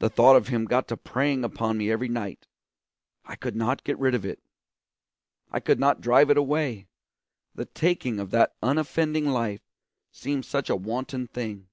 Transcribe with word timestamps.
The 0.00 0.10
thought 0.10 0.36
of 0.36 0.48
him 0.48 0.66
got 0.66 0.86
to 0.88 0.98
preying 0.98 1.42
upon 1.42 1.78
me 1.78 1.90
every 1.90 2.10
night; 2.10 2.46
I 3.24 3.36
could 3.36 3.56
not 3.56 3.84
get 3.84 3.98
rid 3.98 4.14
of 4.14 4.26
it. 4.26 4.42
I 5.50 5.60
could 5.60 5.80
not 5.80 6.02
drive 6.02 6.28
it 6.28 6.36
away, 6.36 6.88
the 7.54 7.64
taking 7.64 8.20
of 8.20 8.30
that 8.32 8.54
unoffending 8.62 9.24
life 9.30 9.62
seemed 10.12 10.44
such 10.44 10.68
a 10.68 10.76
wanton 10.76 11.26
thing. 11.28 11.68